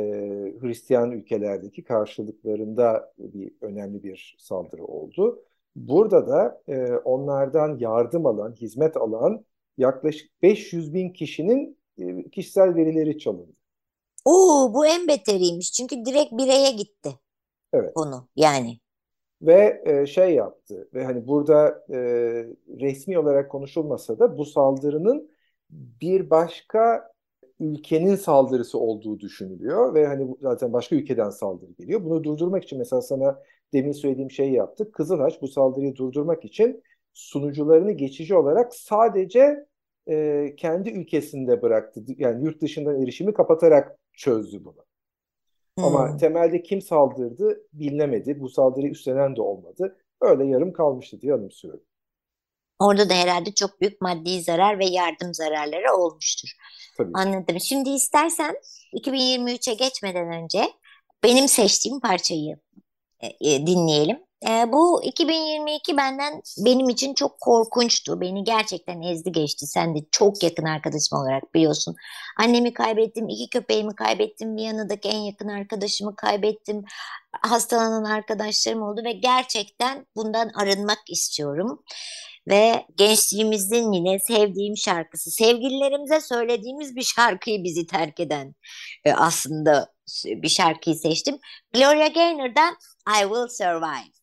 Hristiyan 0.60 1.10
ülkelerdeki 1.10 1.84
karşılıklarında 1.84 3.12
bir 3.18 3.52
önemli 3.60 4.02
bir 4.02 4.36
saldırı 4.38 4.84
oldu. 4.84 5.42
Burada 5.76 6.28
da 6.28 6.62
e, 6.68 6.92
onlardan 6.92 7.78
yardım 7.78 8.26
alan, 8.26 8.52
hizmet 8.52 8.96
alan 8.96 9.44
yaklaşık 9.78 10.42
500 10.42 10.94
bin 10.94 11.10
kişinin 11.10 11.78
e, 11.98 12.30
kişisel 12.30 12.74
verileri 12.74 13.18
çalındı. 13.18 13.56
Oo 14.24 14.74
bu 14.74 14.86
en 14.86 15.08
beteriymiş 15.08 15.72
çünkü 15.72 16.04
direkt 16.04 16.32
bireye 16.32 16.70
gitti. 16.70 17.10
Evet. 17.72 17.94
Konu 17.94 18.28
yani. 18.36 18.78
Ve 19.42 19.82
e, 19.84 20.06
şey 20.06 20.34
yaptı 20.34 20.88
ve 20.94 21.04
hani 21.04 21.28
burada 21.28 21.84
e, 21.90 21.98
resmi 22.80 23.18
olarak 23.18 23.50
konuşulmasa 23.50 24.18
da 24.18 24.38
bu 24.38 24.44
saldırının 24.44 25.30
bir 25.70 26.30
başka 26.30 27.13
ülkenin 27.60 28.16
saldırısı 28.16 28.78
olduğu 28.78 29.20
düşünülüyor 29.20 29.94
ve 29.94 30.06
hani 30.06 30.36
zaten 30.40 30.72
başka 30.72 30.96
ülkeden 30.96 31.30
saldırı 31.30 31.72
geliyor. 31.72 32.04
Bunu 32.04 32.24
durdurmak 32.24 32.64
için 32.64 32.78
mesela 32.78 33.02
sana 33.02 33.42
demin 33.72 33.92
söylediğim 33.92 34.30
şeyi 34.30 34.52
yaptık. 34.52 34.92
Kızılhaç 34.92 35.42
bu 35.42 35.48
saldırıyı 35.48 35.96
durdurmak 35.96 36.44
için 36.44 36.82
sunucularını 37.12 37.92
geçici 37.92 38.34
olarak 38.34 38.74
sadece 38.74 39.66
e, 40.08 40.54
kendi 40.56 40.90
ülkesinde 40.90 41.62
bıraktı. 41.62 42.00
Yani 42.18 42.44
yurt 42.44 42.62
dışından 42.62 43.02
erişimi 43.02 43.34
kapatarak 43.34 43.98
çözdü 44.12 44.64
bunu. 44.64 44.84
Hmm. 45.78 45.84
Ama 45.84 46.16
temelde 46.16 46.62
kim 46.62 46.82
saldırdı 46.82 47.66
bilinemedi. 47.72 48.40
Bu 48.40 48.48
saldırıyı 48.48 48.92
üstlenen 48.92 49.36
de 49.36 49.42
olmadı. 49.42 49.96
Öyle 50.20 50.46
yarım 50.46 50.72
kalmıştı 50.72 51.20
diye 51.20 51.34
anımsıyorum. 51.34 51.82
Orada 52.78 53.08
da 53.08 53.14
herhalde 53.14 53.52
çok 53.54 53.80
büyük 53.80 54.00
maddi 54.00 54.42
zarar 54.42 54.78
ve 54.78 54.84
yardım 54.84 55.34
zararları 55.34 55.94
olmuştur. 55.96 56.48
Tabii. 56.96 57.10
Anladım. 57.14 57.60
Şimdi 57.60 57.90
istersen 57.90 58.54
2023'e 58.92 59.74
geçmeden 59.74 60.32
önce 60.32 60.72
benim 61.24 61.48
seçtiğim 61.48 62.00
parçayı 62.00 62.56
e, 63.20 63.26
e, 63.26 63.66
dinleyelim. 63.66 64.18
E, 64.48 64.72
bu 64.72 65.02
2022 65.04 65.96
benden 65.96 66.42
benim 66.58 66.88
için 66.88 67.14
çok 67.14 67.40
korkunçtu. 67.40 68.20
Beni 68.20 68.44
gerçekten 68.44 69.02
ezdi 69.02 69.32
geçti. 69.32 69.66
Sen 69.66 69.94
de 69.94 69.98
çok 70.10 70.42
yakın 70.42 70.64
arkadaşım 70.64 71.18
olarak 71.18 71.54
biliyorsun. 71.54 71.94
Annemi 72.38 72.72
kaybettim, 72.72 73.28
iki 73.28 73.48
köpeğimi 73.50 73.94
kaybettim, 73.94 74.56
bir 74.56 74.62
yanındaki 74.62 75.08
en 75.08 75.18
yakın 75.18 75.48
arkadaşımı 75.48 76.16
kaybettim. 76.16 76.84
Hastalanan 77.42 78.04
arkadaşlarım 78.04 78.82
oldu 78.82 79.00
ve 79.04 79.12
gerçekten 79.12 80.06
bundan 80.16 80.48
arınmak 80.48 81.00
istiyorum 81.08 81.82
ve 82.48 82.86
gençliğimizin 82.94 83.92
yine 83.92 84.18
sevdiğim 84.18 84.76
şarkısı, 84.76 85.30
sevgililerimize 85.30 86.20
söylediğimiz 86.20 86.96
bir 86.96 87.02
şarkıyı 87.02 87.64
bizi 87.64 87.86
terk 87.86 88.20
eden 88.20 88.54
e, 89.04 89.12
aslında 89.12 89.94
bir 90.26 90.48
şarkıyı 90.48 90.96
seçtim. 90.96 91.38
Gloria 91.74 92.06
Gaynor'dan 92.06 92.76
I 93.08 93.22
Will 93.22 93.48
Survive. 93.48 94.14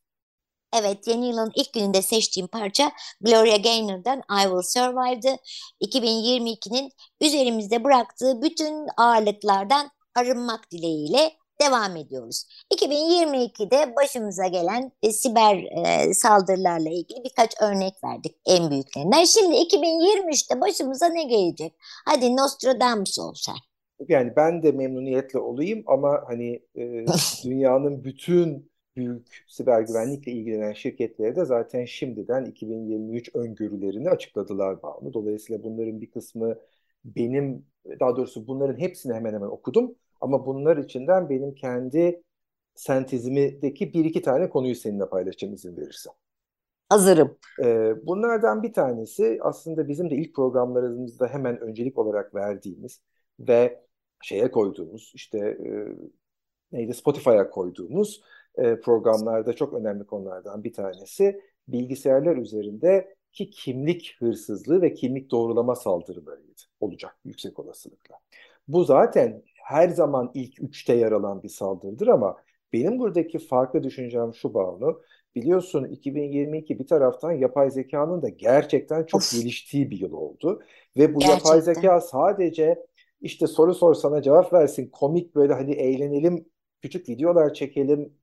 Evet 0.74 1.08
yeni 1.08 1.28
yılın 1.28 1.52
ilk 1.56 1.74
gününde 1.74 2.02
seçtiğim 2.02 2.48
parça 2.48 2.92
Gloria 3.22 3.58
Gaynor'dan 3.58 4.20
I 4.20 4.44
Will 4.44 4.62
Survive'dı. 4.64 5.36
2022'nin 5.82 6.92
üzerimizde 7.22 7.84
bıraktığı 7.84 8.42
bütün 8.42 8.88
ağırlıklardan 8.98 9.92
arınmak 10.16 10.72
dileğiyle 10.72 11.41
devam 11.62 11.96
ediyoruz. 11.96 12.46
2022'de 12.74 13.96
başımıza 13.96 14.48
gelen 14.48 14.92
e, 15.04 15.12
siber 15.12 15.56
e, 15.56 16.14
saldırılarla 16.14 16.90
ilgili 16.90 17.24
birkaç 17.24 17.62
örnek 17.62 17.94
verdik 18.04 18.36
en 18.46 18.72
büyüklerinden. 18.72 19.24
Şimdi 19.24 19.56
2023'te 19.56 20.62
başımıza 20.62 21.10
ne 21.10 21.24
gelecek? 21.24 21.74
Hadi 22.06 22.36
Nostradamus 22.36 23.20
olsa. 23.20 23.52
Yani 24.08 24.34
ben 24.36 24.64
de 24.64 24.72
memnuniyetle 24.72 25.40
olayım 25.40 25.84
ama 25.88 26.24
hani 26.28 26.60
e, 26.76 27.06
dünyanın 27.44 28.04
bütün 28.04 28.72
büyük 28.96 29.46
siber 29.48 29.82
güvenlikle 29.82 30.32
ilgilenen 30.32 30.74
şirketleri 30.74 31.36
de 31.36 31.46
zaten 31.46 31.86
şimdiden 31.86 32.46
2023 32.46 33.36
öngörülerini 33.36 34.10
açıkladılar 34.10 34.82
bağımlı. 34.84 35.14
Dolayısıyla 35.14 35.64
bunların 35.64 36.02
bir 36.02 36.12
kısmı 36.12 36.56
benim 37.06 37.66
daha 38.00 38.16
doğrusu 38.16 38.48
bunların 38.48 38.80
hepsini 38.80 39.14
hemen 39.14 39.34
hemen 39.34 39.48
okudum. 39.48 39.96
Ama 40.22 40.46
bunlar 40.46 40.78
içinden 40.78 41.30
benim 41.30 41.56
kendi 41.56 42.24
sentezimdeki 42.76 43.94
bir 43.94 44.06
iki 44.06 44.22
tane 44.22 44.50
konuyu 44.50 44.76
seninle 44.76 45.10
paylaşacağım 45.10 45.54
izin 45.54 45.78
verirsen. 45.78 46.14
Hazırım. 46.90 47.38
Ee, 47.64 47.94
bunlardan 48.08 48.64
bir 48.64 48.74
tanesi 48.74 49.38
aslında 49.42 49.88
bizim 49.88 50.10
de 50.10 50.16
ilk 50.16 50.36
programlarımızda 50.36 51.28
hemen 51.28 51.60
öncelik 51.60 51.98
olarak 51.98 52.36
verdiğimiz 52.36 53.02
ve 53.40 53.82
şeye 54.22 54.52
koyduğumuz 54.52 55.12
işte 55.16 55.38
e, 55.40 55.70
neydi 56.72 56.94
Spotify'a 56.94 57.50
koyduğumuz 57.50 58.22
e, 58.56 58.80
programlarda 58.80 59.54
çok 59.54 59.74
önemli 59.74 60.06
konulardan 60.06 60.64
bir 60.64 60.74
tanesi 60.74 61.42
bilgisayarlar 61.68 62.38
üzerinde 62.38 63.16
ki 63.34 63.50
kimlik 63.50 64.16
hırsızlığı 64.20 64.82
ve 64.82 64.94
kimlik 64.94 65.32
doğrulama 65.32 65.76
saldırılarıydı 65.76 66.62
olacak 66.80 67.18
yüksek 67.26 67.60
olasılıkla. 67.60 68.16
Bu 68.68 68.84
zaten 68.84 69.44
her 69.72 69.90
zaman 69.90 70.32
ilk 70.34 70.64
üçte 70.64 70.94
yer 70.94 71.12
alan 71.12 71.44
bir 71.44 71.50
saldırıdır 71.50 72.08
ama 72.08 72.38
benim 72.74 73.00
buradaki 73.00 73.40
farklı 73.40 73.84
düşüncem 73.84 74.34
şu 74.34 74.54
Banu. 74.54 75.02
Biliyorsun 75.36 75.84
2022 75.86 76.80
bir 76.80 76.88
taraftan 76.88 77.32
yapay 77.32 77.72
zekanın 77.72 78.22
da 78.22 78.30
gerçekten 78.30 79.04
çok 79.04 79.22
of. 79.22 79.32
geliştiği 79.32 79.92
bir 79.92 80.00
yıl 80.00 80.14
oldu. 80.14 80.62
Ve 80.98 81.16
bu 81.16 81.20
gerçekten. 81.20 81.38
yapay 81.38 81.62
zeka 81.62 82.02
sadece 82.02 82.86
işte 83.22 83.48
soru 83.48 83.74
sor 83.74 83.94
sana 83.94 84.22
cevap 84.22 84.54
versin, 84.54 84.90
komik 84.92 85.36
böyle 85.36 85.54
hani 85.54 85.72
eğlenelim, 85.72 86.46
küçük 86.82 87.10
videolar 87.10 87.54
çekelim 87.54 88.14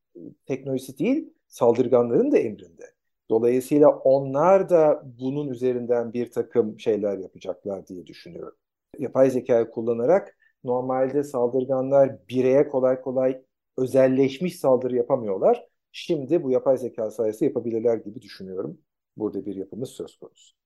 teknolojisi 0.47 0.99
değil, 0.99 1.33
saldırganların 1.49 2.33
da 2.33 2.39
emrinde. 2.39 2.85
Dolayısıyla 3.31 3.89
onlar 3.89 4.69
da 4.69 5.03
bunun 5.21 5.49
üzerinden 5.49 6.13
bir 6.13 6.31
takım 6.31 6.81
şeyler 6.81 7.19
yapacaklar 7.19 7.87
diye 7.87 8.07
düşünüyorum. 8.07 8.55
Yapay 8.99 9.31
zekayı 9.31 9.71
kullanarak 9.71 10.38
normalde 10.65 11.25
saldırganlar 11.25 12.29
bireye 12.29 12.69
kolay 12.69 13.01
kolay 13.03 13.43
özelleşmiş 13.77 14.61
saldırı 14.61 14.97
yapamıyorlar. 14.97 15.69
Şimdi 15.93 16.43
bu 16.43 16.51
yapay 16.51 16.79
zeka 16.79 17.11
sayesinde 17.11 17.45
yapabilirler 17.45 17.97
gibi 17.97 18.23
düşünüyorum. 18.23 18.79
Burada 19.17 19.47
bir 19.47 19.57
yapımız 19.57 19.91
söz 19.91 20.17
konusu. 20.19 20.59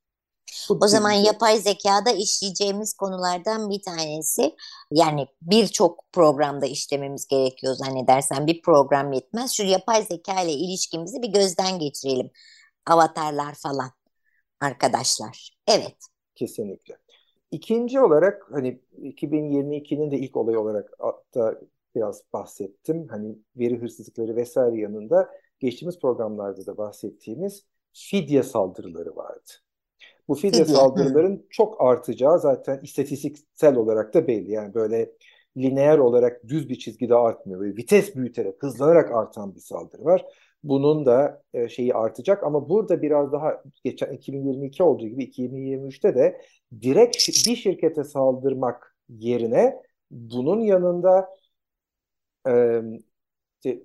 O 0.70 0.88
zaman 0.88 1.12
yapay 1.12 1.58
zekada 1.58 2.10
işleyeceğimiz 2.10 2.94
konulardan 2.94 3.70
bir 3.70 3.82
tanesi 3.82 4.56
yani 4.90 5.26
birçok 5.42 6.04
programda 6.12 6.66
işlememiz 6.66 7.26
gerekiyor 7.26 7.74
zannedersen 7.74 8.46
bir 8.46 8.62
program 8.62 9.12
yetmez. 9.12 9.52
Şu 9.52 9.62
yapay 9.62 10.02
zeka 10.02 10.42
ile 10.42 10.52
ilişkimizi 10.52 11.22
bir 11.22 11.28
gözden 11.28 11.78
geçirelim. 11.78 12.30
Avatarlar 12.86 13.54
falan 13.54 13.90
arkadaşlar. 14.60 15.50
Evet. 15.66 15.96
Kesinlikle. 16.34 17.01
İkinci 17.52 18.00
olarak 18.00 18.46
hani 18.50 18.80
2022'nin 19.02 20.10
de 20.10 20.18
ilk 20.18 20.36
olayı 20.36 20.60
olarak 20.60 20.90
da 21.34 21.60
biraz 21.94 22.22
bahsettim. 22.32 23.08
Hani 23.08 23.38
veri 23.56 23.80
hırsızlıkları 23.80 24.36
vesaire 24.36 24.80
yanında 24.80 25.30
geçtiğimiz 25.60 25.98
programlarda 26.00 26.66
da 26.66 26.76
bahsettiğimiz 26.76 27.64
fidye 27.92 28.42
saldırıları 28.42 29.16
vardı. 29.16 29.50
Bu 30.28 30.34
fidye 30.34 30.64
saldırıların 30.64 31.46
çok 31.50 31.80
artacağı 31.80 32.38
zaten 32.38 32.80
istatistiksel 32.82 33.76
olarak 33.76 34.14
da 34.14 34.26
belli. 34.26 34.50
Yani 34.50 34.74
böyle 34.74 35.12
lineer 35.56 35.98
olarak 35.98 36.48
düz 36.48 36.68
bir 36.68 36.78
çizgide 36.78 37.14
artmıyor. 37.14 37.60
Böyle 37.60 37.76
vites 37.76 38.16
büyüterek, 38.16 38.62
hızlanarak 38.62 39.12
artan 39.12 39.54
bir 39.54 39.60
saldırı 39.60 40.04
var. 40.04 40.26
Bunun 40.64 41.06
da 41.06 41.42
e, 41.54 41.68
şeyi 41.68 41.94
artacak 41.94 42.44
ama 42.44 42.68
burada 42.68 43.02
biraz 43.02 43.32
daha 43.32 43.62
geçen 43.84 44.12
2022 44.12 44.82
olduğu 44.82 45.06
gibi 45.06 45.24
2023'te 45.24 46.14
de 46.14 46.40
direkt 46.82 47.16
bir 47.46 47.56
şirkete 47.56 48.04
saldırmak 48.04 48.96
yerine 49.08 49.82
bunun 50.10 50.60
yanında 50.60 51.28
e, 52.48 52.82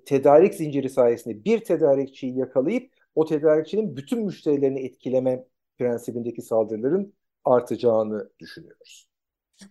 tedarik 0.06 0.54
zinciri 0.54 0.90
sayesinde 0.90 1.44
bir 1.44 1.64
tedarikçiyi 1.64 2.38
yakalayıp 2.38 2.92
o 3.14 3.26
tedarikçinin 3.26 3.96
bütün 3.96 4.24
müşterilerini 4.24 4.80
etkileme 4.80 5.44
prensibindeki 5.78 6.42
saldırıların 6.42 7.14
artacağını 7.44 8.30
düşünüyoruz. 8.38 9.08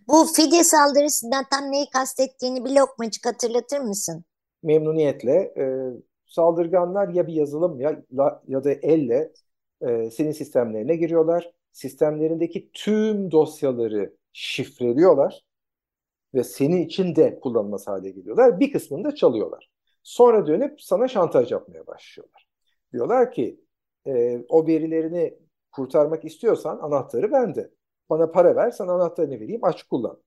Bu 0.08 0.24
fidye 0.24 0.64
saldırısından 0.64 1.44
tam 1.50 1.72
neyi 1.72 1.90
kastettiğini 1.90 2.64
bir 2.64 2.70
lokmacık 2.70 3.26
hatırlatır 3.26 3.78
mısın? 3.78 4.24
Memnuniyetle. 4.62 5.34
E, 5.34 5.64
saldırganlar 6.28 7.08
ya 7.08 7.26
bir 7.26 7.32
yazılım 7.32 7.80
ya, 7.80 8.04
ya 8.48 8.64
da 8.64 8.72
elle 8.72 9.32
e, 9.80 10.10
senin 10.10 10.32
sistemlerine 10.32 10.96
giriyorlar. 10.96 11.52
Sistemlerindeki 11.72 12.70
tüm 12.72 13.30
dosyaları 13.30 14.16
şifreliyorlar 14.32 15.44
ve 16.34 16.44
senin 16.44 16.82
için 16.82 17.16
de 17.16 17.40
kullanılmaz 17.40 17.86
hale 17.86 18.10
geliyorlar. 18.10 18.60
Bir 18.60 18.72
kısmını 18.72 19.04
da 19.04 19.14
çalıyorlar. 19.14 19.70
Sonra 20.02 20.46
dönüp 20.46 20.82
sana 20.82 21.08
şantaj 21.08 21.52
yapmaya 21.52 21.86
başlıyorlar. 21.86 22.48
Diyorlar 22.92 23.32
ki 23.32 23.60
e, 24.06 24.44
o 24.48 24.66
verilerini 24.66 25.38
kurtarmak 25.72 26.24
istiyorsan 26.24 26.78
anahtarı 26.78 27.32
bende. 27.32 27.70
Bana 28.10 28.30
para 28.30 28.56
ver, 28.56 28.70
sana 28.70 28.92
anahtarını 28.92 29.40
vereyim, 29.40 29.64
aç 29.64 29.82
kullan. 29.82 30.22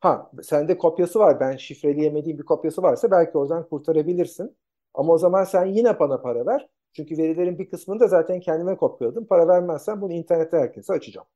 Ha, 0.00 0.30
sende 0.42 0.78
kopyası 0.78 1.18
var. 1.18 1.40
Ben 1.40 1.56
şifreleyemediğim 1.56 2.38
bir 2.38 2.44
kopyası 2.44 2.82
varsa 2.82 3.10
belki 3.10 3.38
oradan 3.38 3.68
kurtarabilirsin. 3.68 4.56
Ama 4.94 5.12
o 5.12 5.18
zaman 5.18 5.44
sen 5.44 5.66
yine 5.66 5.98
bana 5.98 6.20
para 6.20 6.46
ver. 6.46 6.68
Çünkü 6.92 7.18
verilerin 7.18 7.58
bir 7.58 7.70
kısmını 7.70 8.00
da 8.00 8.08
zaten 8.08 8.40
kendime 8.40 8.76
kopyaladım. 8.76 9.26
Para 9.26 9.48
vermezsen 9.48 10.00
bunu 10.00 10.12
internette 10.12 10.56
herkese 10.56 10.92
açacağım. 10.92 11.26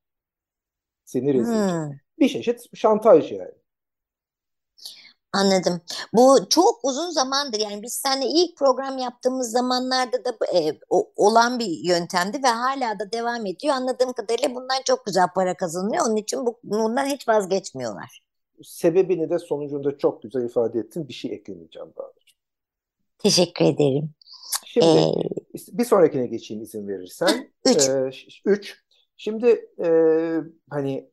Seni 1.04 1.34
rezil 1.34 1.52
hmm. 1.52 1.92
Bir 2.18 2.28
çeşit 2.28 2.76
şantaj 2.76 3.32
yani. 3.32 3.54
Anladım. 5.32 5.80
Bu 6.12 6.48
çok 6.50 6.80
uzun 6.82 7.10
zamandır 7.10 7.60
yani 7.60 7.82
biz 7.82 7.92
seninle 7.92 8.26
ilk 8.26 8.56
program 8.56 8.98
yaptığımız 8.98 9.50
zamanlarda 9.50 10.24
da 10.24 10.30
e, 10.54 10.78
o, 10.90 11.12
olan 11.16 11.58
bir 11.58 11.66
yöntemdi 11.66 12.42
ve 12.42 12.48
hala 12.48 12.98
da 12.98 13.12
devam 13.12 13.46
ediyor. 13.46 13.74
Anladığım 13.74 14.12
kadarıyla 14.12 14.54
bundan 14.54 14.82
çok 14.84 15.06
güzel 15.06 15.26
para 15.34 15.56
kazanılıyor. 15.56 16.06
Onun 16.06 16.16
için 16.16 16.46
bu, 16.46 16.58
bundan 16.64 17.06
hiç 17.06 17.28
vazgeçmiyorlar. 17.28 18.22
Sebebini 18.62 19.30
de 19.30 19.38
sonucunda 19.38 19.98
çok 19.98 20.22
güzel 20.22 20.42
ifade 20.42 20.78
ettin. 20.78 21.08
Bir 21.08 21.12
şey 21.12 21.32
eklemeyeceğim 21.32 21.92
daha. 21.98 22.12
Teşekkür 23.18 23.64
ederim. 23.64 24.10
Şimdi 24.66 24.86
ee, 24.86 25.78
bir 25.78 25.84
sonrakine 25.84 26.26
geçeyim 26.26 26.62
izin 26.62 26.88
verirsen. 26.88 27.50
Üç. 27.66 27.88
Ee, 27.88 28.10
üç. 28.44 28.84
Şimdi 29.16 29.68
e, 29.84 29.90
hani 30.70 31.10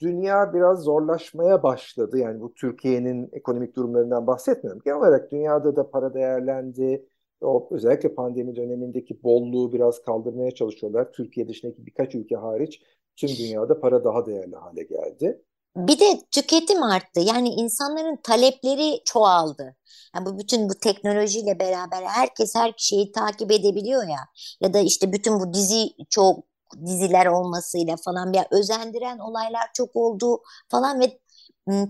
dünya 0.00 0.54
biraz 0.54 0.82
zorlaşmaya 0.82 1.62
başladı. 1.62 2.18
Yani 2.18 2.40
bu 2.40 2.54
Türkiye'nin 2.54 3.28
ekonomik 3.32 3.76
durumlarından 3.76 4.26
bahsetmiyorum. 4.26 4.82
Genel 4.84 4.98
olarak 4.98 5.30
dünyada 5.30 5.76
da 5.76 5.90
para 5.90 6.14
değerlendi. 6.14 7.06
O 7.40 7.68
özellikle 7.70 8.14
pandemi 8.14 8.56
dönemindeki 8.56 9.22
bolluğu 9.22 9.72
biraz 9.72 10.02
kaldırmaya 10.02 10.50
çalışıyorlar. 10.50 11.12
Türkiye 11.12 11.48
dışındaki 11.48 11.86
birkaç 11.86 12.14
ülke 12.14 12.36
hariç 12.36 12.82
tüm 13.16 13.28
dünyada 13.28 13.80
para 13.80 14.04
daha 14.04 14.26
değerli 14.26 14.56
hale 14.56 14.82
geldi. 14.82 15.42
Bir 15.76 16.00
de 16.00 16.20
tüketim 16.30 16.82
arttı. 16.82 17.20
Yani 17.20 17.48
insanların 17.48 18.16
talepleri 18.22 19.02
çoğaldı. 19.04 19.76
Yani 20.14 20.26
bu 20.26 20.38
bütün 20.38 20.68
bu 20.68 20.74
teknolojiyle 20.74 21.58
beraber 21.60 22.02
herkes 22.02 22.54
her 22.54 22.74
şeyi 22.76 23.12
takip 23.12 23.52
edebiliyor 23.52 24.02
ya. 24.08 24.18
Ya 24.60 24.74
da 24.74 24.78
işte 24.78 25.12
bütün 25.12 25.40
bu 25.40 25.54
dizi 25.54 25.88
çok 26.10 26.44
diziler 26.86 27.26
olmasıyla 27.26 27.96
falan 28.04 28.32
bir 28.32 28.40
özendiren 28.50 29.18
olaylar 29.18 29.62
çok 29.74 29.96
oldu 29.96 30.42
falan 30.68 31.00
ve 31.00 31.20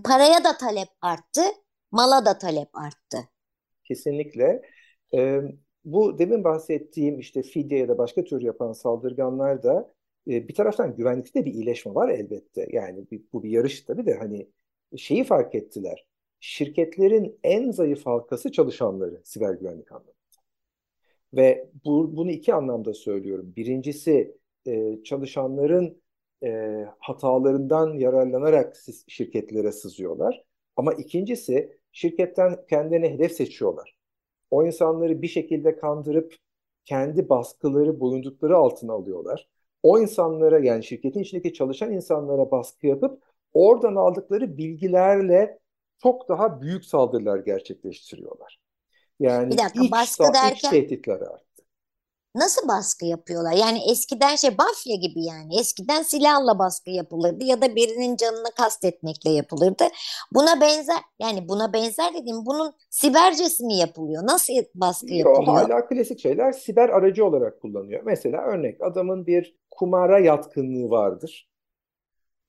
paraya 0.03 0.43
da 0.43 0.57
talep 0.57 0.89
arttı, 1.01 1.41
mala 1.91 2.25
da 2.25 2.37
talep 2.37 2.77
arttı. 2.77 3.17
Kesinlikle. 3.83 4.61
Ee, 5.13 5.41
bu 5.85 6.19
demin 6.19 6.43
bahsettiğim 6.43 7.19
işte 7.19 7.41
fidye 7.43 7.79
ya 7.79 7.87
da 7.87 7.97
başka 7.97 8.23
tür 8.23 8.41
yapan 8.41 8.73
saldırganlar 8.73 9.63
da 9.63 9.93
e, 10.27 10.47
bir 10.47 10.53
taraftan 10.55 10.95
güvenlikte 10.95 11.45
bir 11.45 11.53
iyileşme 11.53 11.95
var 11.95 12.09
elbette. 12.09 12.67
Yani 12.71 13.05
bir, 13.11 13.21
bu 13.33 13.43
bir 13.43 13.49
yarış 13.49 13.81
tabii 13.81 14.05
de 14.05 14.13
hani 14.13 14.47
şeyi 14.97 15.23
fark 15.23 15.55
ettiler. 15.55 16.05
Şirketlerin 16.39 17.39
en 17.43 17.71
zayıf 17.71 18.05
halkası 18.05 18.51
çalışanları 18.51 19.21
siber 19.23 19.53
güvenlik 19.53 19.91
anlamında. 19.91 20.15
Ve 21.33 21.69
bu, 21.85 22.15
bunu 22.15 22.31
iki 22.31 22.53
anlamda 22.53 22.93
söylüyorum. 22.93 23.53
Birincisi 23.55 24.37
e, 24.67 25.03
çalışanların 25.03 26.01
e, 26.43 26.85
hatalarından 26.99 27.93
yararlanarak 27.93 28.77
şirketlere 29.07 29.71
sızıyorlar. 29.71 30.43
Ama 30.75 30.93
ikincisi 30.93 31.79
şirketten 31.91 32.65
kendine 32.69 33.09
hedef 33.09 33.31
seçiyorlar. 33.31 33.95
O 34.51 34.65
insanları 34.65 35.21
bir 35.21 35.27
şekilde 35.27 35.75
kandırıp 35.75 36.35
kendi 36.85 37.29
baskıları, 37.29 37.99
boyundukları 37.99 38.57
altına 38.57 38.93
alıyorlar. 38.93 39.49
O 39.83 39.99
insanlara 39.99 40.59
yani 40.59 40.83
şirketin 40.83 41.19
içindeki 41.19 41.53
çalışan 41.53 41.91
insanlara 41.91 42.51
baskı 42.51 42.87
yapıp 42.87 43.23
oradan 43.53 43.95
aldıkları 43.95 44.57
bilgilerle 44.57 45.59
çok 46.03 46.29
daha 46.29 46.61
büyük 46.61 46.85
saldırılar 46.85 47.39
gerçekleştiriyorlar. 47.39 48.59
Yani 49.19 49.51
bir 49.51 49.57
dakika, 49.57 49.83
iç, 49.83 49.91
baskı 49.91 50.23
derken, 50.23 50.55
iç 50.55 50.61
tehditler 50.61 51.21
artık. 51.21 51.50
Nasıl 52.35 52.67
baskı 52.67 53.05
yapıyorlar? 53.05 53.51
Yani 53.51 53.79
eskiden 53.91 54.35
şey 54.35 54.49
mafya 54.49 54.95
gibi 54.95 55.23
yani. 55.23 55.59
Eskiden 55.59 56.01
silahla 56.01 56.59
baskı 56.59 56.89
yapılırdı 56.89 57.43
ya 57.43 57.61
da 57.61 57.75
birinin 57.75 58.15
canını 58.15 58.51
kastetmekle 58.57 59.29
yapılırdı. 59.29 59.83
Buna 60.33 60.61
benzer 60.61 60.97
yani 61.19 61.47
buna 61.49 61.73
benzer 61.73 62.13
dediğim 62.13 62.45
bunun 62.45 62.73
sibercesi 62.89 63.65
mi 63.65 63.77
yapılıyor? 63.77 64.23
Nasıl 64.23 64.53
baskı 64.75 65.13
yapılıyor? 65.13 65.47
Yo, 65.47 65.53
hala 65.53 65.87
klasik 65.87 66.19
şeyler 66.19 66.51
siber 66.51 66.89
aracı 66.89 67.25
olarak 67.25 67.61
kullanıyor. 67.61 68.01
Mesela 68.05 68.41
örnek 68.41 68.83
adamın 68.83 69.27
bir 69.27 69.55
kumara 69.71 70.19
yatkınlığı 70.19 70.89
vardır. 70.89 71.49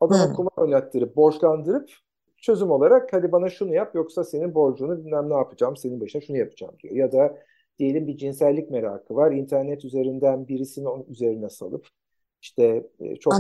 Adamı 0.01 0.27
hmm. 0.27 0.35
kumar 0.35 0.53
oynattırıp 0.57 1.17
borçlandırıp 1.17 1.91
çözüm 2.37 2.71
olarak 2.71 3.13
hadi 3.13 3.33
bana 3.33 3.51
şunu 3.51 3.75
yap 3.75 3.95
yoksa 3.95 4.25
senin 4.25 4.55
borcunu 4.55 4.99
bilmem 5.05 5.31
ne 5.31 5.35
yapacağım 5.35 5.77
senin 5.77 6.01
başına 6.01 6.23
şunu 6.23 6.37
yapacağım 6.37 6.75
diyor. 6.83 6.95
Ya 6.95 7.13
da 7.13 7.39
diyelim 7.79 8.07
bir 8.07 8.17
cinsellik 8.17 8.71
merakı 8.71 9.15
var. 9.15 9.33
İnternet 9.33 9.85
üzerinden 9.85 10.49
birisini 10.49 10.89
onun 10.89 11.05
üzerine 11.05 11.49
salıp 11.49 11.89
işte 12.43 12.87
e, 13.01 13.17
çok 13.17 13.33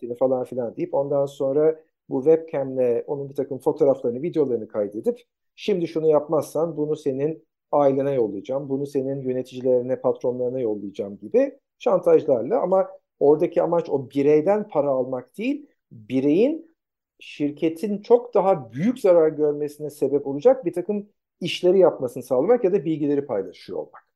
seni 0.00 0.16
falan 0.16 0.44
filan 0.44 0.76
deyip 0.76 0.94
ondan 0.94 1.26
sonra 1.26 1.80
bu 2.08 2.24
webcamle 2.24 3.04
onun 3.06 3.28
bir 3.28 3.34
takım 3.34 3.58
fotoğraflarını, 3.58 4.22
videolarını 4.22 4.68
kaydedip 4.68 5.22
şimdi 5.56 5.88
şunu 5.88 6.08
yapmazsan 6.08 6.76
bunu 6.76 6.96
senin 6.96 7.48
ailene 7.72 8.14
yollayacağım, 8.14 8.68
bunu 8.68 8.86
senin 8.86 9.20
yöneticilerine, 9.22 10.00
patronlarına 10.00 10.60
yollayacağım 10.60 11.18
gibi 11.18 11.58
şantajlarla 11.78 12.60
ama 12.60 12.88
oradaki 13.20 13.62
amaç 13.62 13.90
o 13.90 14.10
bireyden 14.10 14.68
para 14.68 14.88
almak 14.90 15.38
değil, 15.38 15.66
bireyin 15.92 16.74
şirketin 17.20 18.02
çok 18.02 18.34
daha 18.34 18.72
büyük 18.72 18.98
zarar 19.00 19.28
görmesine 19.28 19.90
sebep 19.90 20.26
olacak 20.26 20.64
bir 20.64 20.72
takım 20.72 21.08
işleri 21.40 21.78
yapmasını 21.78 22.22
sağlamak 22.22 22.64
ya 22.64 22.72
da 22.72 22.84
bilgileri 22.84 23.26
paylaşıyor 23.26 23.78
olmak. 23.78 24.08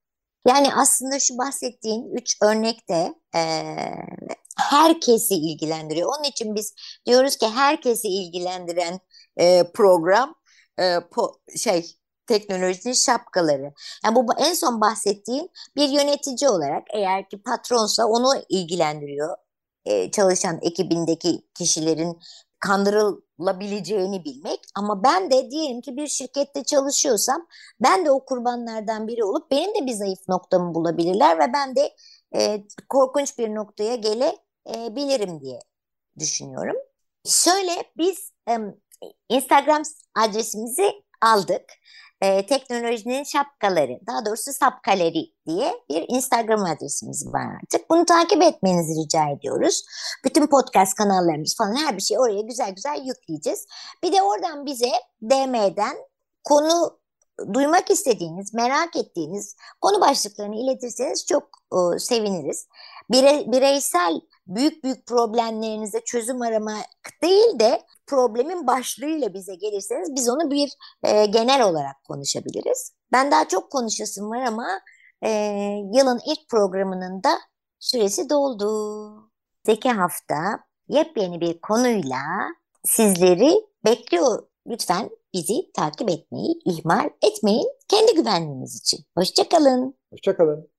Yani 0.49 0.75
aslında 0.75 1.19
şu 1.19 1.39
bahsettiğin 1.39 2.15
üç 2.15 2.37
örnekte 2.43 3.15
e, 3.35 3.41
herkesi 4.57 5.35
ilgilendiriyor. 5.35 6.09
Onun 6.19 6.25
için 6.25 6.55
biz 6.55 6.75
diyoruz 7.07 7.37
ki 7.37 7.49
herkesi 7.49 8.09
ilgilendiren 8.09 9.01
e, 9.37 9.63
program 9.75 10.35
e, 10.79 11.01
po, 11.11 11.33
şey 11.57 11.97
teknolojinin 12.27 12.95
şapkaları. 12.95 13.73
Yani 14.05 14.15
bu 14.15 14.27
en 14.39 14.55
son 14.55 14.81
bahsettiğim 14.81 15.49
bir 15.77 15.89
yönetici 15.89 16.51
olarak 16.51 16.83
eğer 16.95 17.29
ki 17.29 17.43
patronsa 17.43 18.07
onu 18.07 18.35
ilgilendiriyor. 18.49 19.37
E, 19.85 20.11
çalışan 20.11 20.59
ekibindeki 20.63 21.43
kişilerin 21.55 22.19
kandırılabileceğini 22.62 24.25
bilmek. 24.25 24.61
Ama 24.75 25.05
ben 25.05 25.31
de 25.31 25.51
diyelim 25.51 25.81
ki 25.81 25.96
bir 25.96 26.07
şirkette 26.07 26.64
çalışıyorsam 26.64 27.46
ben 27.81 28.05
de 28.05 28.11
o 28.11 28.25
kurbanlardan 28.25 29.09
biri 29.09 29.25
olup 29.25 29.51
benim 29.51 29.75
de 29.75 29.87
bir 29.87 29.92
zayıf 29.92 30.29
noktamı 30.29 30.75
bulabilirler 30.75 31.38
ve 31.38 31.53
ben 31.53 31.77
de 31.77 31.94
e, 32.37 32.64
korkunç 32.88 33.38
bir 33.38 33.55
noktaya 33.55 33.94
gelebilirim 33.94 35.40
diye 35.40 35.61
düşünüyorum. 36.18 36.77
Şöyle 37.25 37.85
biz 37.98 38.33
e, 38.48 38.59
Instagram 39.29 39.83
adresimizi 40.14 40.92
aldık 41.20 41.64
e, 42.23 42.47
teknolojinin 42.47 43.25
şapkaları, 43.25 44.01
daha 44.07 44.27
doğrusu 44.27 44.53
sapkaleri 44.53 45.27
diye 45.47 45.75
bir 45.91 46.05
Instagram 46.09 46.65
adresimiz 46.65 47.27
var 47.27 47.47
artık. 47.63 47.91
Bunu 47.91 48.05
takip 48.05 48.43
etmenizi 48.43 49.05
rica 49.05 49.29
ediyoruz. 49.29 49.85
Bütün 50.25 50.47
podcast 50.47 50.95
kanallarımız 50.95 51.57
falan 51.57 51.77
her 51.77 51.97
bir 51.97 52.03
şey 52.03 52.19
oraya 52.19 52.41
güzel 52.41 52.71
güzel 52.75 53.03
yükleyeceğiz. 53.05 53.67
Bir 54.03 54.13
de 54.13 54.23
oradan 54.23 54.67
bize 54.67 54.91
DM'den 55.23 55.97
konu 56.45 56.99
duymak 57.55 57.91
istediğiniz, 57.91 58.55
merak 58.55 58.97
ettiğiniz 58.97 59.57
konu 59.81 60.01
başlıklarını 60.01 60.57
iletirseniz 60.57 61.27
çok 61.27 61.43
e, 61.73 61.99
seviniriz. 61.99 62.67
Bire, 63.11 63.53
bireysel 63.53 64.21
büyük 64.46 64.85
büyük 64.85 65.07
problemlerinize 65.07 66.00
çözüm 66.05 66.42
aramak 66.42 66.87
değil 67.22 67.59
de 67.59 67.83
problemin 68.07 68.66
başlığıyla 68.66 69.35
bize 69.35 69.55
gelirseniz 69.55 70.14
biz 70.14 70.28
onu 70.28 70.50
bir 70.50 70.72
e, 71.02 71.26
genel 71.26 71.62
olarak 71.62 72.05
konuşabiliriz. 72.05 72.92
Ben 73.12 73.31
daha 73.31 73.48
çok 73.48 73.70
konuşasım 73.70 74.31
var 74.31 74.42
ama 74.42 74.66
e, 75.22 75.31
yılın 75.94 76.20
ilk 76.26 76.48
programının 76.48 77.22
da 77.22 77.38
süresi 77.81 78.31
doldu. 78.31 79.31
Zeki 79.66 79.90
hafta 79.90 80.64
yepyeni 80.88 81.40
bir 81.40 81.61
konuyla 81.61 82.22
sizleri 82.85 83.55
bekliyor. 83.85 84.46
Lütfen 84.66 85.11
bizi 85.35 85.72
takip 85.74 86.11
etmeyi 86.11 86.55
ihmal 86.64 87.11
etmeyin 87.22 87.68
kendi 87.88 88.14
güvenliğiniz 88.14 88.76
için. 88.76 89.00
Hoşçakalın. 89.16 89.94
Hoşçakalın. 90.11 90.72